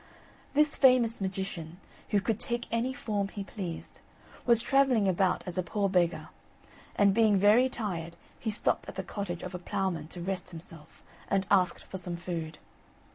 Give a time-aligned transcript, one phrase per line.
[0.55, 4.01] This famous magician, who could take any form he pleased,
[4.47, 6.29] was travelling about as a poor beggar,
[6.95, 11.03] and being very tired, he stopped at the cottage of a ploughman to rest himself,
[11.27, 12.57] and asked for some food.